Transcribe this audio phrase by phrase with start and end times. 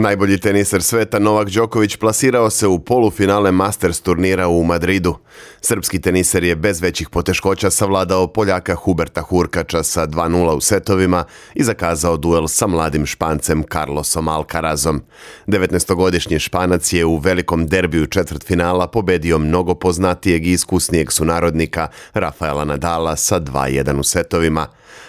[0.00, 5.16] Najbolji teniser sveta Novak Đoković plasirao se u polufinale Masters turnira u Madridu.
[5.60, 11.24] Srpski teniser je bez većih poteškoća savladao Poljaka Huberta Hurkača sa 2-0 u setovima
[11.54, 15.02] i zakazao duel sa mladim Špancem Carlosom Alcarazom.
[15.46, 23.16] 19-godišnji Španac je u velikom derbiju četvrtfinala pobedio mnogo poznatijeg i iskusnijeg sunarodnika Rafaela Nadala
[23.16, 24.66] sa 2-1 u setovima.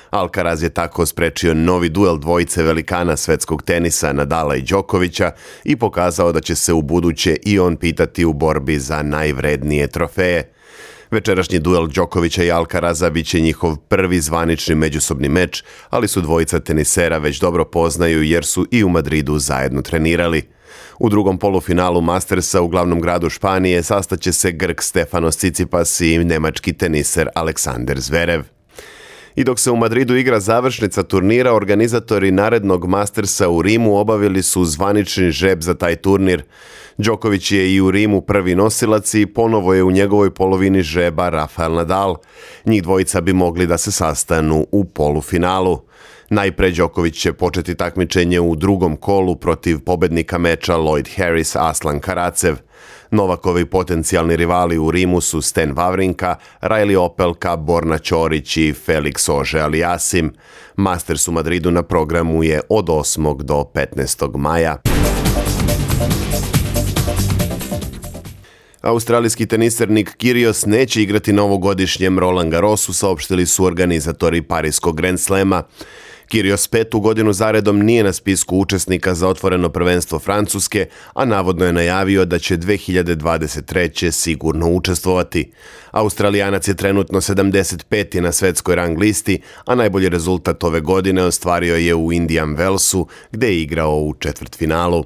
[0.09, 4.78] Alcaraz je tako sprečio novi duel dvojice velikana svetskog tenisa Nadala i Đokovića
[5.63, 10.53] i pokazao da će se u buduće i on pitati u borbi za najvrednije trofeje.
[11.11, 16.59] Večerašnji duel Đokovića i Alcaraza bit će njihov prvi zvanični međusobni meč, ali su dvojica
[16.59, 20.43] tenisera već dobro poznaju jer su i u Madridu zajedno trenirali.
[20.99, 26.73] U drugom polufinalu Mastersa u glavnom gradu Španije sastaće se Grk Stefanos Cicipas i nemački
[26.73, 28.58] teniser Aleksander Zverev.
[29.39, 34.65] I dok se u Madridu igra završnica turnira, organizatori narednog Mastersa u Rimu obavili su
[34.65, 36.43] zvanični žeb za taj turnir.
[36.97, 41.73] Đoković je i u Rimu prvi nosilac i ponovo je u njegovoj polovini žeba Rafael
[41.73, 42.15] Nadal.
[42.65, 45.88] Njih dvojica bi mogli da se sastanu u polufinalu.
[46.29, 52.55] Najpre Đoković će početi takmičenje u drugom kolu protiv pobednika meča Lloyd Harris Aslan Karacev.
[53.11, 59.59] Novakovi potencijalni rivali u Rimu su Sten Vavrinka, Rajli Opelka, Borna Ćorić i Felix Ože
[59.59, 60.33] Aliasim.
[60.75, 63.41] Masters u Madridu na programu je od 8.
[63.43, 64.37] do 15.
[64.37, 64.77] maja.
[68.81, 75.19] Australijski teniser Nick Kyrgios neće igrati na ovogodišnjem Roland Garrosu, saopštili su organizatori Parijskog Grand
[75.19, 75.63] Slema.
[76.29, 81.73] Kirios petu godinu zaredom nije na spisku učesnika za otvoreno prvenstvo Francuske, a navodno je
[81.73, 84.11] najavio da će 2023.
[84.11, 85.51] sigurno učestvovati.
[85.91, 88.19] Australijanac je trenutno 75.
[88.19, 93.47] na svetskoj rang listi, a najbolji rezultat ove godine ostvario je u Indian Wellsu, gde
[93.47, 95.05] je igrao u četvrtfinalu.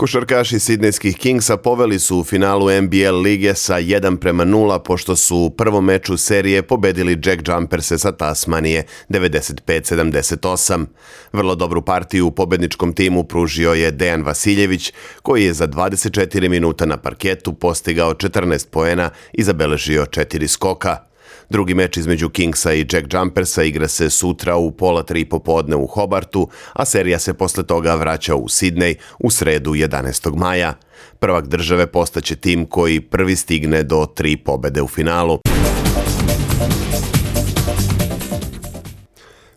[0.00, 5.36] Košarkaši Sidnejskih Kingsa poveli su u finalu NBL lige sa 1 prema 0 pošto su
[5.36, 10.86] u prvom meču serije pobedili Jack Jumperse sa Tasmanije 95-78.
[11.32, 16.86] Vrlo dobru partiju u pobedničkom timu pružio je Dejan Vasiljević koji je za 24 minuta
[16.86, 21.09] na parketu postigao 14 poena i zabeležio 4 skoka.
[21.50, 25.86] Drugi meč između Kingsa i Jack Jumpersa igra se sutra u pola tri popodne u
[25.86, 30.36] Hobartu, a serija se posle toga vraća u Sidney u sredu 11.
[30.36, 30.74] maja.
[31.18, 35.38] Prvak države postaće tim koji prvi stigne do tri pobede u finalu.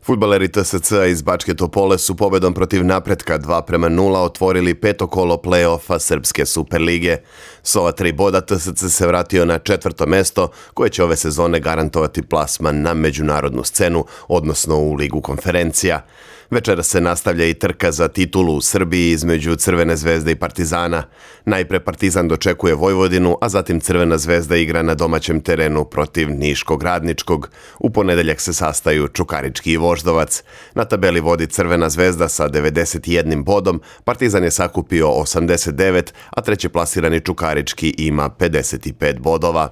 [0.06, 5.36] Futbaleri TSC iz Bačke Topole su pobedom protiv napretka 2 prema 0 otvorili peto kolo
[5.36, 7.18] play-offa Srpske Superlige.
[7.64, 12.22] S ova tri boda TSC se vratio na četvrto mesto koje će ove sezone garantovati
[12.22, 16.02] plasman na međunarodnu scenu, odnosno u Ligu konferencija.
[16.54, 21.04] Večera se nastavlja i trka za titulu u Srbiji između Crvene zvezde i Partizana.
[21.46, 27.50] Najpre Partizan dočekuje Vojvodinu, a zatim Crvena zvezda igra na domaćem terenu protiv Niškog radničkog.
[27.80, 30.44] U ponedeljak se sastaju Čukarički i Voždovac.
[30.74, 37.20] Na tabeli vodi Crvena zvezda sa 91 bodom, Partizan je sakupio 89, a treći plasirani
[37.20, 39.70] Čukarički ima 55 bodova.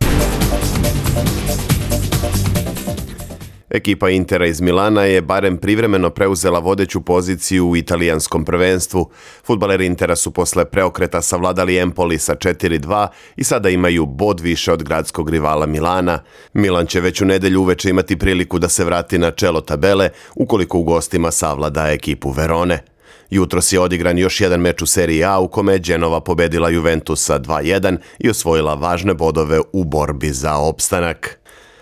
[3.72, 9.10] Ekipa Intera iz Milana je barem privremeno preuzela vodeću poziciju u italijanskom prvenstvu.
[9.44, 14.84] Futbaleri Intera su posle preokreta savladali Empoli sa 4-2 i sada imaju bod više od
[14.84, 16.20] gradskog rivala Milana.
[16.54, 20.78] Milan će već u nedelju uveče imati priliku da se vrati na čelo tabele ukoliko
[20.78, 22.84] u gostima savlada ekipu Verone.
[23.30, 27.40] Jutros je odigran još jedan meč u seriji A u kome je Genova pobedila Juventusa
[27.40, 31.41] 2-1 i osvojila važne bodove u borbi za opstanak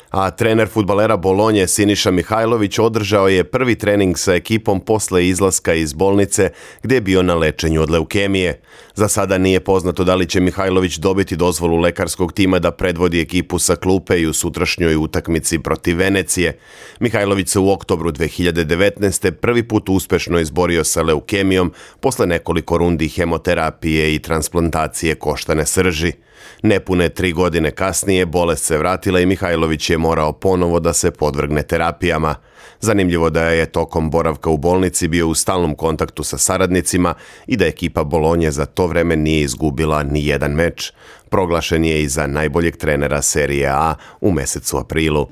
[0.09, 5.93] a trener futbalera Bolonje Siniša Mihajlović održao je prvi trening sa ekipom posle izlaska iz
[5.93, 6.49] bolnice
[6.83, 8.61] gdje je bio na lečenju od leukemije.
[8.95, 13.59] Za sada nije poznato da li će Mihajlović dobiti dozvolu lekarskog tima da predvodi ekipu
[13.59, 16.57] sa klupe i u sutrašnjoj utakmici protiv Venecije.
[16.99, 19.31] Mihajlović se u oktobru 2019.
[19.31, 26.28] prvi put uspešno izborio sa leukemijom posle nekoliko rundi hemoterapije i transplantacije koštane srži.
[26.63, 31.63] Nepune tri godine kasnije bolest se vratila i Mihajlović je morao ponovo da se podvrgne
[31.63, 32.35] terapijama.
[32.81, 37.13] Zanimljivo da je tokom boravka u bolnici bio u stalnom kontaktu sa saradnicima
[37.47, 40.91] i da ekipa Bolonje za to vreme nije izgubila ni jedan meč.
[41.29, 45.27] Proglašen je i za najboljeg trenera serije A u mesecu aprilu.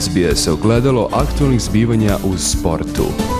[0.00, 3.39] SBS ogledalo aktualnih zbivanja u sportu.